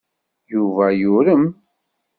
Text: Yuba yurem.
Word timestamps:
Yuba 0.53 0.85
yurem. 0.99 1.45